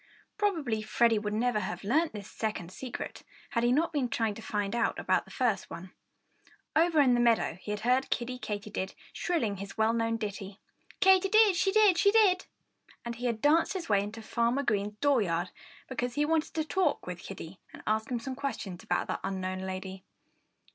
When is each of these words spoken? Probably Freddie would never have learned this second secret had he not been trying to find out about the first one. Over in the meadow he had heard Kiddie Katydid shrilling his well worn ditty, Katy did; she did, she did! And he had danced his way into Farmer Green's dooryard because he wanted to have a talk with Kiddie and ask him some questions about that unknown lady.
Probably 0.35 0.81
Freddie 0.81 1.19
would 1.19 1.35
never 1.35 1.59
have 1.59 1.83
learned 1.83 2.11
this 2.13 2.27
second 2.31 2.71
secret 2.71 3.21
had 3.51 3.63
he 3.63 3.71
not 3.71 3.93
been 3.93 4.09
trying 4.09 4.33
to 4.33 4.41
find 4.41 4.75
out 4.75 4.97
about 4.97 5.25
the 5.25 5.29
first 5.29 5.69
one. 5.69 5.91
Over 6.75 7.01
in 7.01 7.13
the 7.13 7.19
meadow 7.19 7.59
he 7.61 7.69
had 7.69 7.81
heard 7.81 8.09
Kiddie 8.09 8.39
Katydid 8.39 8.95
shrilling 9.13 9.57
his 9.57 9.77
well 9.77 9.95
worn 9.95 10.17
ditty, 10.17 10.57
Katy 11.01 11.29
did; 11.29 11.55
she 11.55 11.71
did, 11.71 11.99
she 11.99 12.09
did! 12.09 12.47
And 13.05 13.13
he 13.17 13.27
had 13.27 13.41
danced 13.43 13.73
his 13.73 13.89
way 13.89 14.01
into 14.01 14.23
Farmer 14.23 14.63
Green's 14.63 14.95
dooryard 15.01 15.51
because 15.87 16.15
he 16.15 16.25
wanted 16.25 16.55
to 16.55 16.61
have 16.61 16.65
a 16.65 16.67
talk 16.67 17.05
with 17.05 17.19
Kiddie 17.21 17.59
and 17.71 17.83
ask 17.85 18.09
him 18.09 18.17
some 18.19 18.33
questions 18.33 18.83
about 18.83 19.05
that 19.05 19.19
unknown 19.23 19.59
lady. 19.59 20.03